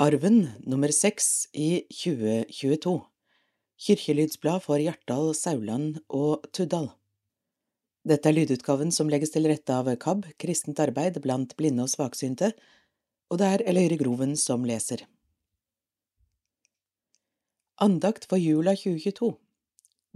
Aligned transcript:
Arven 0.00 0.46
nummer 0.64 0.88
seks 0.96 1.44
i 1.52 1.82
2022 1.92 3.02
Kirkelydsblad 3.84 4.62
for 4.64 4.80
Hjartdal, 4.80 5.34
Sauland 5.36 5.98
og 6.08 6.46
Tuddal 6.56 6.88
Dette 8.08 8.30
er 8.30 8.38
lydutgaven 8.38 8.94
som 8.96 9.12
legges 9.12 9.34
til 9.34 9.50
rette 9.50 9.76
av 9.76 9.92
KAB, 10.00 10.24
Kristent 10.40 10.80
arbeid 10.80 11.20
blant 11.20 11.52
blinde 11.60 11.84
og 11.84 11.92
svaksynte, 11.92 12.54
og 13.28 13.42
det 13.44 13.52
er 13.52 13.66
Eløyre 13.74 14.00
Groven 14.00 14.38
som 14.40 14.64
leser. 14.64 15.04
Andakt 17.76 18.24
for 18.24 18.40
jula 18.40 18.72
2022 18.80 19.34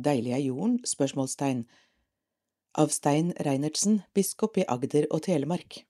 Deilig 0.01 0.39
er 0.39 0.47
jorden? 0.49 0.79
spørsmålstegn 0.89 1.67
Av 2.81 2.89
Stein 2.89 3.35
Reinertsen, 3.37 4.01
biskop 4.17 4.57
i 4.57 4.65
Agder 4.65 5.13
og 5.13 5.29
Telemark. 5.29 5.85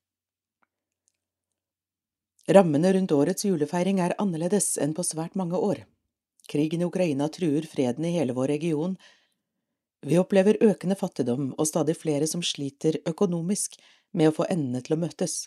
Rammene 2.49 2.93
rundt 2.93 3.13
årets 3.13 3.47
julefeiring 3.47 4.03
er 4.05 4.13
annerledes 4.21 4.75
enn 4.77 4.93
på 4.93 5.05
svært 5.07 5.37
mange 5.39 5.57
år. 5.57 5.85
Krigen 6.51 6.83
i 6.83 6.89
Ukraina 6.89 7.31
truer 7.33 7.65
freden 7.65 8.05
i 8.05 8.13
hele 8.19 8.35
vår 8.37 8.51
region. 8.53 8.99
Vi 10.05 10.19
opplever 10.21 10.61
økende 10.61 10.97
fattigdom 11.01 11.55
og 11.57 11.69
stadig 11.71 11.97
flere 11.97 12.29
som 12.29 12.43
sliter 12.45 13.01
økonomisk 13.09 13.79
med 14.13 14.29
å 14.29 14.35
få 14.37 14.49
endene 14.53 14.85
til 14.85 14.99
å 14.99 15.01
møtes. 15.01 15.47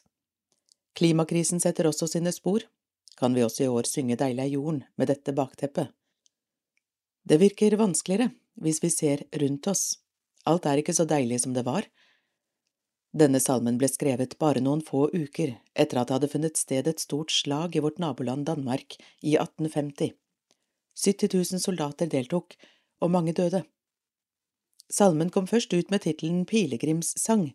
Klimakrisen 0.97 1.61
setter 1.61 1.85
også 1.85 2.09
sine 2.09 2.33
spor. 2.33 2.65
Kan 3.17 3.37
vi 3.37 3.45
også 3.45 3.67
i 3.67 3.69
år 3.69 3.85
synge 3.89 4.17
Deilig 4.17 4.47
er 4.47 4.55
jorden 4.55 4.81
med 4.97 5.11
dette 5.13 5.33
bakteppet? 5.37 5.93
Det 7.27 7.37
virker 7.37 7.77
vanskeligere 7.77 8.31
hvis 8.57 8.81
vi 8.81 8.89
ser 8.89 9.21
rundt 9.37 9.69
oss. 9.69 9.99
Alt 10.49 10.65
er 10.65 10.81
ikke 10.81 10.97
så 10.97 11.05
deilig 11.05 11.43
som 11.43 11.53
det 11.53 11.65
var. 11.67 11.85
Denne 13.17 13.39
salmen 13.41 13.79
ble 13.81 13.87
skrevet 13.89 14.35
bare 14.37 14.61
noen 14.61 14.83
få 14.85 15.07
uker 15.09 15.55
etter 15.73 15.97
at 15.97 16.09
det 16.09 16.15
hadde 16.17 16.29
funnet 16.29 16.59
sted 16.59 16.89
et 16.89 17.01
stort 17.01 17.31
slag 17.33 17.75
i 17.75 17.81
vårt 17.81 18.01
naboland 18.03 18.45
Danmark 18.45 18.97
i 19.25 19.33
1850. 19.39 20.11
70 20.97 21.33
000 21.33 21.61
soldater 21.61 22.09
deltok, 22.09 22.53
og 23.01 23.11
mange 23.13 23.33
døde. 23.37 23.63
Salmen 24.89 25.29
kom 25.29 25.47
først 25.49 25.73
ut 25.73 25.91
med 25.93 26.01
tittelen 26.05 26.45
Pilegrimssang. 26.49 27.51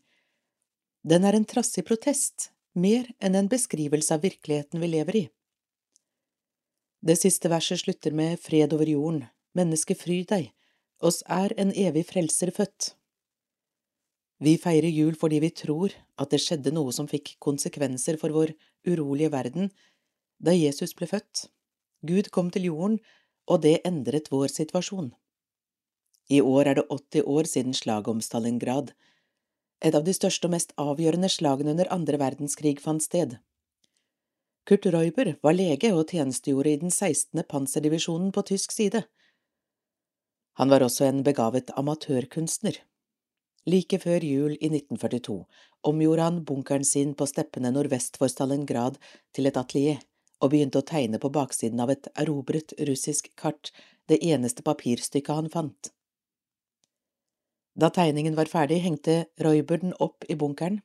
Den 1.02 1.24
er 1.26 1.34
en 1.34 1.46
trassig 1.48 1.84
protest, 1.86 2.50
mer 2.74 3.08
enn 3.18 3.34
en 3.38 3.50
beskrivelse 3.50 4.14
av 4.14 4.22
virkeligheten 4.26 4.82
vi 4.82 4.90
lever 4.90 5.18
i. 5.18 5.24
Det 7.02 7.18
siste 7.18 7.50
verset 7.50 7.82
slutter 7.82 8.14
med 8.14 8.38
Fred 8.38 8.74
over 8.74 8.86
jorden, 8.86 9.24
menneske 9.58 9.96
fry 9.98 10.22
deg, 10.28 10.52
oss 11.02 11.22
er 11.26 11.54
en 11.58 11.74
evig 11.74 12.06
frelser 12.12 12.54
født. 12.54 12.92
Vi 14.42 14.56
feirer 14.58 14.90
jul 14.90 15.14
fordi 15.18 15.38
vi 15.44 15.52
tror 15.54 15.92
at 16.18 16.32
det 16.34 16.40
skjedde 16.42 16.72
noe 16.74 16.90
som 16.94 17.06
fikk 17.10 17.36
konsekvenser 17.42 18.18
for 18.18 18.34
vår 18.34 18.54
urolige 18.88 19.30
verden 19.30 19.70
da 20.42 20.54
Jesus 20.56 20.96
ble 20.98 21.06
født. 21.06 21.46
Gud 22.02 22.32
kom 22.34 22.50
til 22.50 22.66
jorden, 22.66 22.98
og 23.46 23.62
det 23.62 23.78
endret 23.86 24.32
vår 24.32 24.50
situasjon. 24.50 25.12
I 26.30 26.40
år 26.42 26.72
er 26.72 26.80
det 26.80 26.86
80 26.90 27.28
år 27.36 27.50
siden 27.50 27.74
slaget 27.74 28.10
om 28.10 28.20
Stalingrad, 28.22 28.90
et 29.82 29.94
av 29.94 30.02
de 30.06 30.14
største 30.14 30.46
og 30.46 30.54
mest 30.54 30.74
avgjørende 30.78 31.30
slagene 31.30 31.74
under 31.74 31.90
andre 31.94 32.18
verdenskrig 32.18 32.76
fant 32.82 33.02
sted. 33.02 33.38
Kurt 34.66 34.86
Reuber 34.86 35.34
var 35.42 35.58
lege 35.58 35.90
og 35.94 36.10
tjenestegjorde 36.10 36.70
i 36.70 36.78
den 36.82 36.90
16. 36.90 37.42
panserdivisjonen 37.50 38.30
på 38.34 38.44
tysk 38.46 38.74
side. 38.74 39.02
Han 40.58 40.70
var 40.70 40.84
også 40.86 41.08
en 41.08 41.22
begavet 41.26 41.70
amatørkunstner. 41.78 42.78
Like 43.70 43.98
før 44.02 44.24
jul 44.26 44.56
i 44.58 44.68
1942 44.72 45.36
omgjorde 45.86 46.24
han 46.26 46.40
bunkeren 46.46 46.84
sin 46.86 47.12
på 47.14 47.28
steppene 47.30 47.70
nordvest 47.70 48.18
for 48.18 48.30
Stalingrad 48.30 48.98
til 49.34 49.46
et 49.46 49.58
atelier 49.58 50.00
og 50.42 50.50
begynte 50.50 50.80
å 50.80 50.86
tegne 50.86 51.20
på 51.22 51.30
baksiden 51.30 51.80
av 51.82 51.92
et 51.94 52.08
erobret 52.18 52.74
russisk 52.88 53.30
kart, 53.38 53.70
det 54.10 54.18
eneste 54.26 54.64
papirstykket 54.66 55.38
han 55.38 55.50
fant. 55.50 55.92
Da 57.78 57.92
tegningen 57.94 58.34
var 58.34 58.50
ferdig, 58.50 58.80
hengte 58.82 59.28
Royber 59.40 59.78
den 59.80 59.94
opp 60.02 60.26
i 60.28 60.34
bunkeren. 60.36 60.80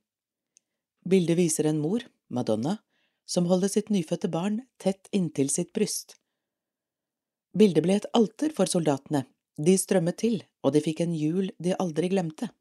Bildet 1.02 1.40
viser 1.40 1.66
en 1.66 1.82
mor, 1.82 2.06
Madonna, 2.30 2.78
som 3.26 3.50
holder 3.50 3.74
sitt 3.74 3.90
nyfødte 3.90 4.30
barn 4.32 4.62
tett 4.78 5.10
inntil 5.12 5.50
sitt 5.50 5.74
bryst. 5.74 6.16
Bildet 7.58 7.84
ble 7.84 7.98
et 7.98 8.08
alter 8.14 8.54
for 8.54 8.70
soldatene, 8.70 9.26
de 9.58 9.74
strømmet 9.82 10.22
til, 10.22 10.44
og 10.62 10.78
de 10.78 10.84
fikk 10.86 11.02
en 11.02 11.18
jul 11.18 11.50
de 11.58 11.74
aldri 11.82 12.14
glemte. 12.14 12.52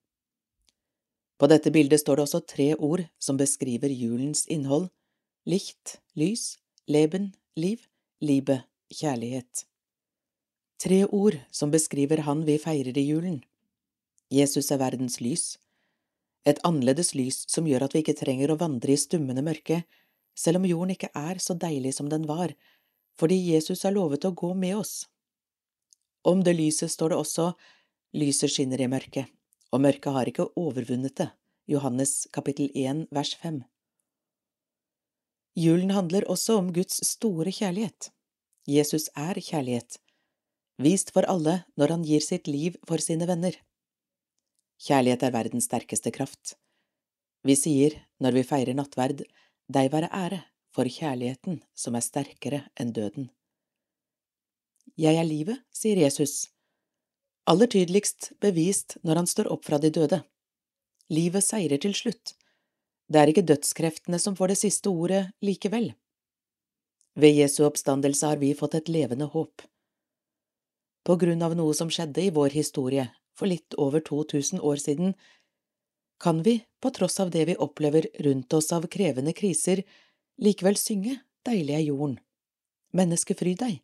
På 1.36 1.48
dette 1.52 1.70
bildet 1.72 2.00
står 2.00 2.16
det 2.16 2.24
også 2.24 2.40
tre 2.48 2.68
ord 2.80 3.02
som 3.20 3.36
beskriver 3.36 3.92
julens 3.92 4.46
innhold– 4.48 4.88
licht, 5.52 5.98
lys, 6.16 6.56
leben, 6.88 7.34
liv, 7.60 7.82
libe, 8.24 8.62
kjærlighet. 8.88 9.66
Tre 10.80 11.02
ord 11.04 11.36
som 11.52 11.70
beskriver 11.72 12.24
Han 12.24 12.46
vi 12.48 12.56
feirer 12.60 12.96
i 12.96 13.04
julen. 13.10 13.42
Jesus 14.32 14.72
er 14.72 14.80
verdens 14.80 15.20
lys. 15.20 15.58
Et 16.48 16.58
annerledes 16.64 17.12
lys 17.14 17.44
som 17.52 17.68
gjør 17.68 17.86
at 17.86 17.94
vi 17.94 18.02
ikke 18.02 18.16
trenger 18.16 18.52
å 18.52 18.58
vandre 18.60 18.96
i 18.96 19.00
stummende 19.00 19.44
mørke, 19.44 19.82
selv 20.36 20.60
om 20.60 20.68
jorden 20.68 20.96
ikke 20.96 21.12
er 21.16 21.40
så 21.40 21.56
deilig 21.56 21.94
som 21.96 22.08
den 22.08 22.26
var, 22.28 22.52
fordi 23.16 23.36
Jesus 23.52 23.84
har 23.84 23.94
lovet 23.96 24.24
å 24.24 24.34
gå 24.36 24.54
med 24.54 24.76
oss. 24.80 25.06
Om 26.24 26.42
det 26.44 26.56
lyset 26.56 26.92
står 26.92 27.12
det 27.12 27.22
også 27.22 27.50
lyset 28.16 28.52
skinner 28.52 28.80
i 28.80 28.88
mørket 28.90 29.28
og 29.76 29.82
mørket 29.84 30.14
har 30.14 30.28
ikke 30.30 30.48
overvunnet 30.56 31.18
det. 31.20 31.28
Johannes 31.68 32.26
kapittel 32.32 32.70
1 32.72 33.08
vers 33.12 33.34
5. 33.42 33.60
Julen 35.56 35.92
handler 35.92 36.24
også 36.32 36.56
om 36.62 36.70
Guds 36.72 37.02
store 37.04 37.52
kjærlighet. 37.52 38.08
Jesus 38.66 39.10
er 39.16 39.36
kjærlighet, 39.36 39.98
vist 40.80 41.12
for 41.12 41.28
alle 41.28 41.58
når 41.76 41.92
han 41.92 42.06
gir 42.08 42.24
sitt 42.24 42.48
liv 42.48 42.78
for 42.88 43.02
sine 43.02 43.28
venner. 43.28 43.52
Kjærlighet 44.86 45.22
er 45.28 45.36
verdens 45.36 45.68
sterkeste 45.68 46.12
kraft. 46.12 46.56
Vi 47.44 47.54
sier, 47.56 48.00
når 48.20 48.38
vi 48.38 48.48
feirer 48.48 48.76
nattverd, 48.76 49.22
deg 49.68 49.92
være 49.92 50.10
ære 50.12 50.42
for 50.74 50.88
kjærligheten 50.88 51.60
som 51.76 51.96
er 51.96 52.04
sterkere 52.04 52.64
enn 52.80 52.96
døden. 52.96 53.28
Jeg 54.96 55.20
er 55.20 55.28
livet, 55.28 55.60
sier 55.68 56.00
Jesus, 56.00 56.46
aller 57.50 57.70
tydeligst 57.70 58.32
bevist 58.42 58.96
når 59.06 59.22
han 59.22 59.30
står 59.30 59.50
opp 59.52 59.64
fra 59.68 59.78
de 59.82 59.90
døde. 59.94 60.22
Livet 61.12 61.44
seirer 61.46 61.80
til 61.82 61.94
slutt. 61.94 62.34
Det 63.06 63.20
er 63.20 63.30
ikke 63.30 63.46
dødskreftene 63.46 64.18
som 64.18 64.34
får 64.38 64.52
det 64.52 64.58
siste 64.64 64.90
ordet 64.90 65.22
likevel. 65.44 65.92
Ved 67.16 67.38
Jesu 67.38 67.62
oppstandelse 67.64 68.32
har 68.32 68.42
vi 68.42 68.50
fått 68.58 68.74
et 68.74 68.90
levende 68.92 69.28
håp. 69.30 69.62
På 71.06 71.14
grunn 71.16 71.42
av 71.46 71.54
noe 71.56 71.74
som 71.78 71.90
skjedde 71.92 72.26
i 72.26 72.34
vår 72.34 72.56
historie 72.58 73.06
for 73.38 73.48
litt 73.48 73.76
over 73.78 74.02
2000 74.02 74.60
år 74.60 74.82
siden, 74.82 75.14
kan 76.18 76.40
vi, 76.42 76.58
på 76.80 76.90
tross 76.90 77.20
av 77.20 77.30
det 77.30 77.44
vi 77.46 77.56
opplever 77.60 78.08
rundt 78.24 78.52
oss 78.56 78.72
av 78.72 78.88
krevende 78.90 79.34
kriser, 79.36 79.84
likevel 80.40 80.78
synge 80.80 81.20
Deilig 81.46 81.76
er 81.76 81.84
jorden. 81.86 82.16
Menneske, 82.96 83.36
fry 83.38 83.52
deg, 83.54 83.76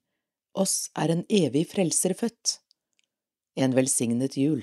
oss 0.59 0.89
er 0.99 1.13
en 1.15 1.21
evig 1.31 1.69
frelser 1.71 2.17
født. 2.19 2.57
En 3.55 3.75
velsignet 3.77 4.37
jul. 4.41 4.63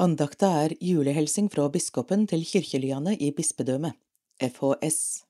Andakta 0.00 0.48
er 0.64 0.72
julehelsing 0.82 1.50
fra 1.52 1.68
biskopen 1.70 2.24
til 2.26 2.42
kirkelyene 2.42 3.12
i 3.14 3.28
bispedømmet, 3.36 3.94
FHS. 4.42 5.26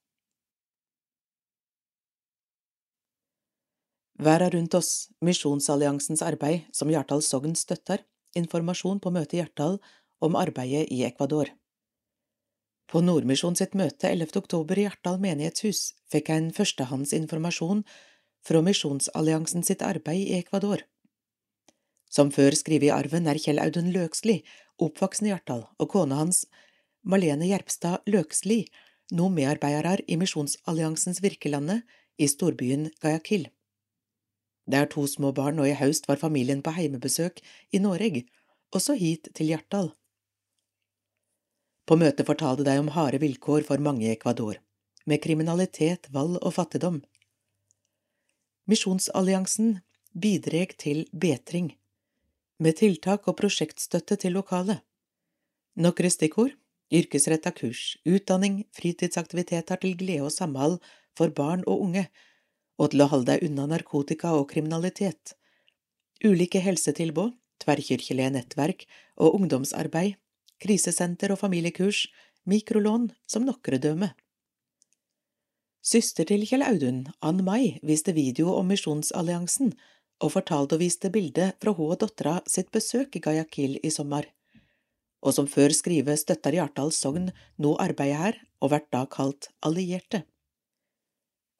Verda 4.20 4.48
rundt 4.54 4.76
oss, 4.78 5.10
Misjonsalliansens 5.20 6.22
arbeid, 6.24 6.68
som 6.72 6.88
Hjartdal 6.92 7.20
sogn 7.24 7.56
støtter, 7.56 8.04
informasjon 8.36 9.00
på 9.04 9.12
møtet 9.12 9.36
i 9.36 9.40
Hjartdal 9.42 9.80
om 10.24 10.36
arbeidet 10.36 10.86
i 10.92 11.02
Ecuador. 11.04 11.50
På 12.88 13.02
Nordmisjon 13.04 13.56
sitt 13.58 13.76
møte 13.76 14.08
11. 14.08 14.32
oktober 14.40 14.78
i 14.78 14.86
Hjartdal 14.86 15.20
menighetshus 15.20 15.90
fikk 16.12 16.32
jeg 16.32 16.44
en 16.44 16.54
førstehåndsinformasjon 16.56 17.84
fra 18.46 18.62
Misjonsalliansen 18.64 19.64
sitt 19.66 19.82
arbeid 19.82 20.28
i 20.28 20.38
Ecuador. 20.38 20.82
Som 22.10 22.32
før 22.34 22.56
skrevet 22.58 22.88
i 22.88 22.94
arven 22.94 23.28
er 23.30 23.38
Kjell 23.38 23.60
Audun 23.62 23.92
Løksli, 23.94 24.40
oppvoksen 24.82 25.28
i 25.28 25.32
Hjartdal, 25.32 25.66
og 25.78 25.92
kona 25.92 26.18
hans, 26.22 26.44
Malene 27.06 27.46
Gjerpstad 27.48 28.02
Løksli, 28.10 28.64
nå 29.14 29.28
medarbeidere 29.32 30.02
i 30.06 30.18
Misjonsalliansens 30.18 31.22
virkelande 31.22 31.80
i 32.18 32.28
storbyen 32.28 32.90
Gayakil. 33.02 33.48
Er 34.70 34.86
to 34.86 35.06
små 35.10 35.32
barn, 35.34 35.58
og 35.58 35.66
i 35.66 35.74
høst 35.74 36.06
var 36.06 36.20
familien 36.20 36.60
på 36.62 36.74
heimebesøk 36.76 37.40
i 37.74 37.80
Noreg, 37.82 38.22
også 38.74 38.94
hit 38.98 39.32
til 39.34 39.50
Hjartdal. 39.50 39.90
På 41.90 41.96
møtet 41.98 42.26
fortalte 42.26 42.66
de 42.66 42.76
om 42.78 42.92
harde 42.94 43.18
vilkår 43.18 43.64
for 43.66 43.82
mange 43.82 44.06
i 44.06 44.12
Ecuador, 44.12 44.60
med 45.10 45.22
kriminalitet, 45.24 46.06
vold 46.14 46.38
og 46.38 46.54
fattigdom. 46.54 47.00
Misjonsalliansen 48.70 49.80
bidreg 50.14 50.76
til 50.78 51.06
betring, 51.10 51.72
med 52.62 52.78
tiltak 52.78 53.26
og 53.26 53.40
prosjektstøtte 53.40 54.18
til 54.22 54.36
lokale. 54.36 54.78
Nokre 55.74 56.10
stikkord 56.12 56.54
yrkesretta 56.90 57.52
kurs, 57.54 57.96
utdanning, 58.06 58.64
fritidsaktiviteter 58.74 59.80
til 59.82 59.96
glede 59.98 60.26
og 60.26 60.34
samhold 60.34 60.78
for 61.18 61.32
barn 61.34 61.62
og 61.66 61.84
unge, 61.86 62.06
og 62.80 62.92
til 62.92 63.04
å 63.04 63.10
holde 63.12 63.32
deg 63.32 63.44
unna 63.46 63.66
narkotika 63.70 64.32
og 64.38 64.48
kriminalitet, 64.52 65.34
ulike 66.24 66.62
helsetilbud, 66.64 67.36
tverrkirkelige 67.60 68.32
nettverk 68.34 68.86
og 69.20 69.36
ungdomsarbeid, 69.36 70.16
krisesenter 70.60 71.32
og 71.32 71.40
familiekurs, 71.42 72.06
mikrolån 72.48 73.10
som 73.28 73.44
nokre 73.44 73.78
nokredømme. 73.78 74.10
Søster 75.80 76.26
til 76.28 76.42
Kjell 76.44 76.60
Audun, 76.60 77.06
Ann 77.24 77.38
Mai, 77.40 77.78
viste 77.80 78.12
video 78.12 78.50
om 78.52 78.66
Misjonsalliansen 78.68 79.70
og 80.20 80.34
fortalte 80.34 80.76
og 80.76 80.82
viste 80.82 81.08
bilde 81.08 81.46
fra 81.56 81.72
hun 81.72 81.94
og 81.94 82.02
dattera 82.02 82.34
sitt 82.44 82.68
besøk 82.74 83.16
i 83.16 83.22
Gayakil 83.24 83.78
i 83.80 83.92
sommer, 83.94 84.28
og 85.24 85.32
som 85.38 85.48
før 85.48 85.72
skrive 85.72 86.18
støtter 86.20 86.58
Hjartdal 86.58 86.92
sogn 86.92 87.30
nå 87.56 87.72
arbeidet 87.80 88.20
her 88.20 88.40
og 88.60 88.74
hvert 88.74 88.90
da 88.92 89.06
kalt 89.08 89.48
allierte. 89.64 90.26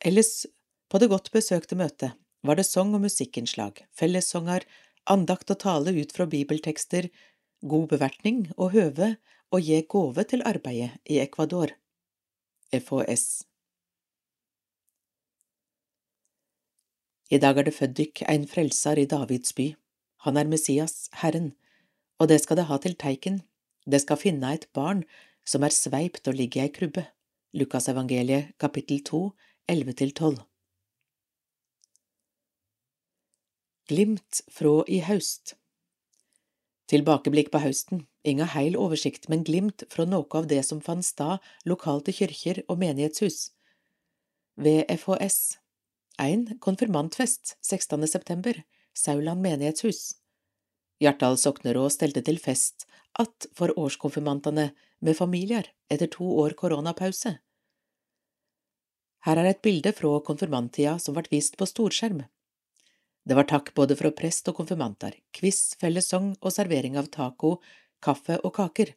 Ellers, 0.04 0.44
på 0.92 1.00
det 1.00 1.08
godt 1.08 1.32
besøkte 1.32 1.80
møtet, 1.80 2.12
var 2.44 2.60
det 2.60 2.68
sang- 2.68 2.92
og 2.92 3.00
musikkinnslag, 3.08 3.86
fellessanger, 3.96 4.68
andakt 5.08 5.48
og 5.48 5.64
tale 5.64 5.96
ut 5.96 6.12
fra 6.12 6.28
bibeltekster, 6.28 7.08
god 7.64 7.88
bevertning 7.96 8.50
og 8.58 8.76
høve 8.76 9.14
å 9.48 9.64
gi 9.64 9.80
gåve 9.88 10.28
til 10.28 10.44
arbeidet 10.44 10.98
i 11.08 11.24
Ecuador. 11.24 11.72
FHS 12.68 13.46
I 17.30 17.38
dag 17.38 17.60
er 17.60 17.68
det 17.68 17.76
født 17.76 17.94
dykk 17.94 18.24
ein 18.26 18.44
frelsar 18.50 18.98
i 18.98 19.06
Davids 19.06 19.52
by. 19.54 19.68
Han 20.26 20.36
er 20.36 20.48
Messias, 20.50 21.06
Herren, 21.22 21.52
og 22.18 22.26
det 22.28 22.40
skal 22.42 22.58
det 22.58 22.66
ha 22.66 22.78
til 22.82 22.96
teiken, 22.98 23.42
det 23.86 24.00
skal 24.02 24.18
finne 24.18 24.50
et 24.50 24.66
barn 24.74 25.04
som 25.46 25.62
er 25.62 25.74
sveipt 25.74 26.26
og 26.26 26.34
ligger 26.34 26.64
i 26.64 26.64
ei 26.66 26.72
krybbe. 26.74 27.06
Lukasevangeliet 27.54 28.50
kapittel 28.58 28.98
2, 29.06 29.22
11–12 29.70 30.42
Glimt 33.90 34.42
fra 34.50 34.74
i 34.86 35.00
haust 35.02 35.54
Tilbakeblikk 36.90 37.50
på 37.54 37.62
høsten, 37.62 38.04
inga 38.26 38.50
heil 38.50 38.74
oversikt, 38.74 39.28
men 39.30 39.46
glimt 39.46 39.86
fra 39.90 40.02
noe 40.06 40.26
av 40.34 40.50
det 40.50 40.64
som 40.66 40.82
fant 40.82 41.06
stad 41.06 41.38
lokalt 41.62 42.10
i 42.10 42.14
kyrkjer 42.18 42.64
og 42.66 42.82
menighetshus. 42.82 43.52
Ved 44.58 44.90
FHS 44.90 45.59
1. 46.20 46.58
Konfirmantfest 46.60 47.56
16. 47.60 48.08
september, 48.08 48.62
Sauland 48.92 49.40
menighetshus. 49.40 50.12
Hjartdal 51.00 51.38
sokneråd 51.40 51.94
stelte 51.94 52.20
til 52.22 52.38
fest 52.38 52.86
att 53.12 53.46
for 53.56 53.78
årskonfirmantene 53.78 54.70
med 55.00 55.16
familier 55.16 55.70
etter 55.88 56.06
to 56.06 56.24
år 56.42 56.50
koronapause. 56.50 57.38
Her 59.24 59.36
er 59.36 59.48
et 59.48 59.62
bilde 59.62 59.94
fra 59.96 60.20
konfirmanttida 60.20 60.98
som 60.98 61.16
ble 61.16 61.24
vist 61.32 61.56
på 61.56 61.66
storskjerm. 61.66 62.22
Det 63.24 63.36
var 63.36 63.48
takk 63.48 63.72
både 63.74 63.96
fra 63.96 64.12
prest 64.12 64.48
og 64.52 64.60
konfirmanter, 64.60 65.16
quiz, 65.32 65.74
fellessang 65.80 66.34
og 66.40 66.52
servering 66.52 67.00
av 67.00 67.08
taco, 67.08 67.62
kaffe 68.04 68.36
og 68.44 68.54
kaker. 68.60 68.92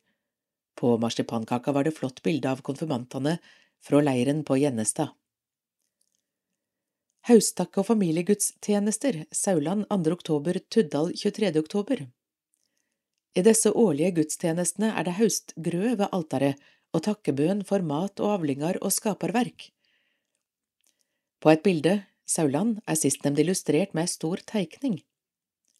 På 0.76 0.98
marsipankaka 1.00 1.72
var 1.72 1.88
det 1.88 1.96
flott 1.96 2.24
bilde 2.24 2.52
av 2.52 2.62
konfirmantene 2.62 3.38
fra 3.80 4.04
leiren 4.04 4.44
på 4.44 4.60
Gjennestad. 4.60 5.16
Haustakke 7.24 7.80
og 7.80 7.86
familiegudstjenester, 7.88 9.22
Sauland 9.32 9.86
2. 9.88 10.12
oktober, 10.12 10.58
Tuddal 10.68 11.14
23. 11.16 11.54
oktober. 11.56 12.02
I 13.32 13.44
disse 13.48 13.72
årlige 13.72 14.10
gudstjenestene 14.18 14.90
er 14.92 15.08
det 15.08 15.14
haustgrød 15.22 15.94
ved 16.02 16.10
altaret 16.10 16.66
og 16.92 17.06
takkebønn 17.06 17.62
for 17.70 17.80
mat 17.80 18.20
og 18.20 18.34
avlinger 18.42 18.82
og 18.82 18.92
skaperverk. 18.92 19.70
På 21.40 21.54
et 21.54 21.64
bilde, 21.64 21.94
Sauland, 22.28 22.82
er 22.84 23.00
sistnevnte 23.00 23.46
illustrert 23.46 23.96
med 23.96 24.04
ei 24.04 24.12
stor 24.12 24.44
teikning. 24.52 25.00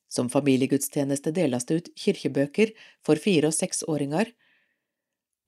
Som 0.08 0.32
familiegudstjeneste 0.32 1.36
deles 1.36 1.68
det 1.68 1.82
ut 1.82 1.92
kirkebøker 2.06 2.72
for 3.04 3.20
fire- 3.20 3.52
og 3.52 3.58
seksåringer. 3.60 4.32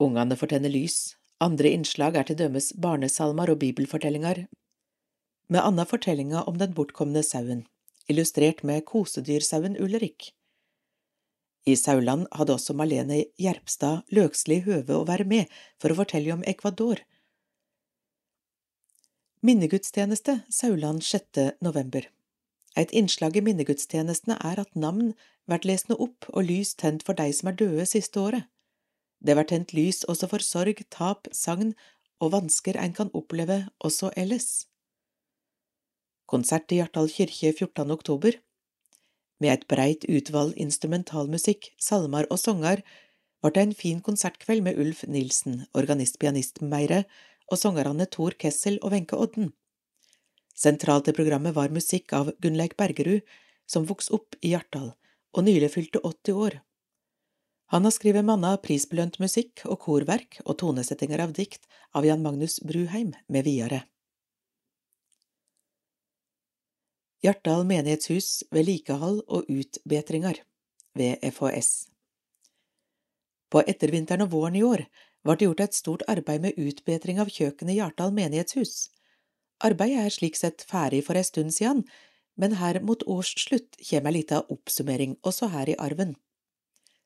Ungene 0.04 0.36
fortjener 0.36 0.76
lys, 0.76 1.16
andre 1.40 1.72
innslag 1.72 2.20
er 2.20 2.28
til 2.28 2.42
dømes 2.44 2.74
barnesalmer 2.84 3.56
og 3.56 3.64
bibelfortellinger 3.64 4.44
med 5.48 5.66
anna 5.66 5.86
fortellinga 5.86 6.44
om 6.44 6.58
den 6.58 6.74
bortkomne 6.74 7.24
sauen, 7.24 7.66
illustrert 8.08 8.64
med 8.64 8.86
kosedyrsauen 8.86 9.78
Ulrik. 9.78 10.32
I 11.66 11.76
Sauland 11.76 12.28
hadde 12.32 12.54
også 12.54 12.76
Malene 12.78 13.24
Gjerpstad 13.42 14.06
løkslig 14.14 14.62
høve 14.68 15.00
å 15.00 15.06
være 15.10 15.26
med 15.26 15.54
for 15.82 15.92
å 15.92 15.98
fortelle 15.98 16.34
om 16.34 16.44
Ecuador. 16.46 17.02
Minnegudstjeneste 19.46 20.40
Sauland 20.50 21.02
6. 21.06 21.58
november 21.66 22.10
Et 22.78 22.92
innslag 22.92 23.38
i 23.38 23.44
minnegudstjenestene 23.46 24.38
er 24.46 24.62
at 24.62 24.78
navn 24.78 25.14
vært 25.50 25.66
lesende 25.70 25.98
opp 26.02 26.30
og 26.34 26.46
lys 26.50 26.76
tent 26.78 27.06
for 27.06 27.18
de 27.18 27.32
som 27.34 27.50
er 27.50 27.58
døde 27.58 27.86
siste 27.90 28.22
året. 28.22 28.46
Det 29.22 29.38
vært 29.38 29.54
tent 29.54 29.74
lys 29.74 30.04
også 30.10 30.30
for 30.30 30.46
sorg, 30.46 30.82
tap, 30.94 31.30
sagn 31.34 31.74
og 32.22 32.34
vansker 32.34 32.78
en 32.78 32.94
kan 32.94 33.14
oppleve 33.18 33.64
også 33.80 34.12
ellers 34.18 34.66
konsert 36.30 36.72
i 36.72 36.80
Hjartdal 36.80 37.10
kirke 37.12 37.52
14. 37.54 37.92
oktober. 37.92 38.38
Med 39.40 39.54
et 39.54 39.68
breit 39.68 40.06
utvalg 40.08 40.56
instrumentalmusikk, 40.62 41.74
salmer 41.78 42.28
og 42.32 42.40
sanger 42.40 42.82
ble 43.44 43.52
det 43.54 43.64
en 43.66 43.78
fin 43.78 44.02
konsertkveld 44.02 44.64
med 44.66 44.80
Ulf 44.82 45.04
Nilsen, 45.08 45.66
organist-pianist 45.78 46.64
Meire, 46.64 47.04
og 47.52 47.60
sangerne 47.62 48.08
Tor 48.10 48.34
Kessel 48.42 48.80
og 48.82 48.96
Wenche 48.96 49.18
Odden. 49.22 49.52
Sentralt 50.56 51.10
i 51.12 51.14
programmet 51.14 51.54
var 51.54 51.74
musikk 51.74 52.14
av 52.16 52.32
Gunnleik 52.42 52.78
Bergerud, 52.80 53.22
som 53.68 53.86
vokste 53.86 54.16
opp 54.18 54.38
i 54.42 54.54
Hjartdal 54.54 54.94
og 55.36 55.44
nylig 55.44 55.74
fylte 55.74 56.00
80 56.00 56.40
år. 56.48 56.62
Han 57.74 57.84
har 57.84 57.94
skrevet 57.94 58.26
manna 58.26 58.54
prisbelønt 58.62 59.18
musikk 59.20 59.66
og 59.66 59.82
korverk 59.84 60.40
og 60.46 60.60
tonesettinger 60.62 61.24
av 61.26 61.34
dikt 61.36 61.66
av 61.98 62.06
Jan 62.08 62.24
Magnus 62.24 62.60
Bruheim 62.64 63.12
med 63.28 63.46
videre. 63.48 63.84
Hjartdal 67.26 67.64
menighetshus 67.66 68.44
vedlikehold 68.54 69.24
og 69.26 69.48
utbetringer 69.50 70.44
ved 70.94 71.24
FHS. 71.26 71.88
På 73.50 73.64
ettervinteren 73.66 74.28
og 74.28 74.34
våren 74.36 74.58
i 74.60 74.62
år 74.68 74.84
ble 75.26 75.34
det 75.34 75.48
gjort 75.48 75.64
et 75.66 75.78
stort 75.78 76.04
arbeid 76.12 76.44
med 76.44 76.60
utbedring 76.62 77.18
av 77.24 77.32
kjøkkenet 77.34 77.74
i 77.74 77.80
Hjartdal 77.80 78.14
menighetshus. 78.14 78.92
Arbeidet 79.66 80.04
er 80.04 80.14
slik 80.14 80.38
sett 80.38 80.68
ferdig 80.70 81.02
for 81.08 81.18
en 81.18 81.26
stund 81.26 81.56
siden, 81.56 81.82
men 82.38 82.60
her 82.60 82.78
mot 82.86 83.02
årsslutt 83.10 83.80
kommer 83.80 84.12
ei 84.12 84.20
lita 84.20 84.44
oppsummering 84.54 85.18
også 85.26 85.50
her 85.56 85.72
i 85.74 85.80
arven. 85.82 86.14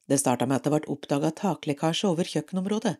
Det 0.09 0.19
starta 0.19 0.49
med 0.49 0.59
at 0.59 0.67
det 0.67 0.73
ble 0.73 0.95
oppdaga 0.97 1.31
taklekkasje 1.31 2.11
over 2.11 2.27
kjøkkenområdet. 2.27 2.97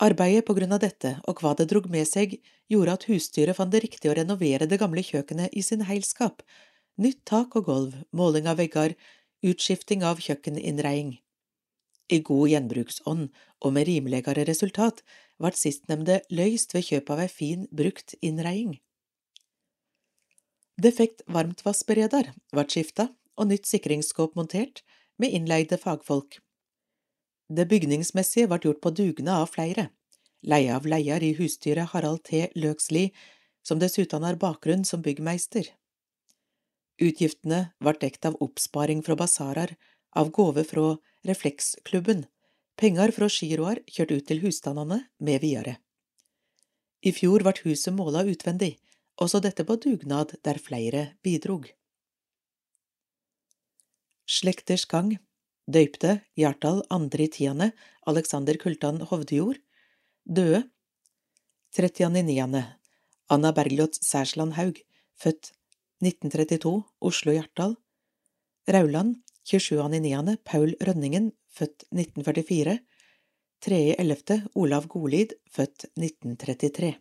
Arbeidet 0.00 0.46
på 0.46 0.54
grunn 0.56 0.72
av 0.72 0.80
dette 0.82 1.16
og 1.28 1.42
hva 1.42 1.52
det 1.58 1.68
drog 1.70 1.88
med 1.90 2.08
seg, 2.08 2.38
gjorde 2.72 2.94
at 2.96 3.08
husstyret 3.10 3.56
fant 3.58 3.72
det 3.72 3.82
riktig 3.84 4.10
å 4.10 4.16
renovere 4.18 4.66
det 4.66 4.80
gamle 4.80 5.04
kjøkkenet 5.04 5.52
i 5.52 5.62
sin 5.62 5.84
heilskap, 5.86 6.42
nytt 6.96 7.20
tak 7.28 7.56
og 7.58 7.68
gulv, 7.68 7.98
måling 8.10 8.48
av 8.50 8.58
vegger, 8.58 8.96
utskifting 9.42 10.02
av 10.06 10.22
kjøkkeninnreiing. 10.22 11.18
I 12.12 12.18
god 12.20 12.50
gjenbruksånd 12.50 13.28
og 13.62 13.74
med 13.74 13.86
rimeligere 13.88 14.44
resultat 14.48 15.02
ble 15.40 15.52
sistnevnte 15.56 16.20
løyst 16.34 16.74
ved 16.74 16.88
kjøp 16.88 17.12
av 17.14 17.22
ei 17.24 17.30
fin, 17.30 17.66
brukt 17.70 18.16
innreiing. 18.20 18.78
Defekt 20.82 21.22
varmtvassbereder 21.30 22.32
ble 22.52 22.64
skifta 22.68 23.10
og 23.38 23.50
nytt 23.52 23.68
sikringsskåp 23.68 24.34
montert 24.36 24.82
med 25.20 25.34
innleide 25.36 25.78
fagfolk. 25.78 26.40
Det 27.52 27.66
bygningsmessige 27.68 28.48
ble 28.48 28.62
gjort 28.64 28.80
på 28.80 28.90
dugnad 28.96 29.42
av 29.42 29.50
flere, 29.52 29.90
leie 30.48 30.72
av 30.72 30.86
leier 30.88 31.20
i 31.20 31.34
husdyret 31.36 31.90
Harald 31.92 32.22
T. 32.24 32.46
Løksli, 32.56 33.10
som 33.66 33.80
dessuten 33.82 34.24
har 34.24 34.38
bakgrunn 34.40 34.86
som 34.88 35.02
byggmeister. 35.04 35.66
Utgiftene 37.02 37.74
ble 37.82 37.92
dekt 38.00 38.24
av 38.28 38.38
oppsparing 38.40 39.02
fra 39.04 39.16
basarer, 39.20 39.74
av 40.16 40.30
gåve 40.32 40.64
fra 40.64 40.94
Refleksklubben, 41.28 42.24
penger 42.80 43.12
fra 43.16 43.28
giroer 43.28 43.82
kjørt 43.86 44.14
ut 44.16 44.26
til 44.30 44.40
husstandene 44.46 45.02
med 45.20 45.44
videre. 45.44 45.76
I 47.04 47.12
fjor 47.12 47.44
ble 47.44 47.52
huset 47.66 47.92
måla 47.92 48.24
utvendig, 48.32 48.78
også 49.20 49.42
dette 49.44 49.66
på 49.68 49.76
dugnad 49.76 50.32
der 50.46 50.62
flere 50.62 51.04
bidrog. 51.22 51.68
Slekters 54.24 54.86
gang 54.88 55.18
Døypte 55.70 56.20
Hjartdal 56.34 56.82
andre 56.90 57.26
i 57.26 57.30
tiende 57.30 57.70
Alexander 58.06 58.56
Kultan 58.58 59.00
Hovdejord 59.10 59.60
Døde 60.24 60.64
30.9. 61.76 62.62
Anna 63.32 63.52
Bergljot 63.56 63.94
Særsland 64.04 64.52
Haug, 64.58 64.76
født 65.16 65.52
1932, 66.02 66.82
Oslo 67.00 67.32
Hjartdal 67.32 67.76
Rauland 68.68 69.22
27.9. 69.46 70.36
Paul 70.44 70.74
Rønningen, 70.82 71.32
født 71.48 71.86
1944 71.94 72.78
3.11. 73.62 74.48
Olav 74.54 74.86
Golid, 74.90 75.32
født 75.50 75.86
1933 75.94 76.96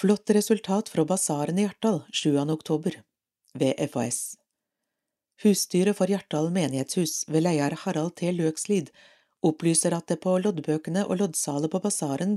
Flott 0.00 0.30
resultat 0.30 0.88
fra 0.88 1.04
basaren 1.04 1.58
i 1.58 1.66
Hjartdal 1.66 2.04
7. 2.12 2.36
oktober 2.52 3.00
ved 3.54 3.80
FAS. 3.92 4.39
Husstyret 5.40 5.96
for 5.96 6.10
Hjartdal 6.10 6.50
menighetshus 6.52 7.24
ved 7.28 7.46
leder 7.46 7.72
Harald 7.82 8.18
T. 8.20 8.28
Løkslid 8.36 8.90
opplyser 9.46 9.94
at 9.96 10.10
det 10.12 10.18
på 10.20 10.34
loddbøkene 10.36 11.06
og 11.06 11.22
loddsalet 11.22 11.72
på 11.72 11.80
basaren 11.80 12.36